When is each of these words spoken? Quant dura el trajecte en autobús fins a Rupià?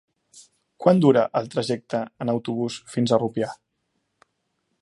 Quant 0.85 1.01
dura 1.03 1.25
el 1.41 1.51
trajecte 1.55 2.01
en 2.25 2.35
autobús 2.35 2.81
fins 2.97 3.15
a 3.19 3.23
Rupià? 3.25 3.55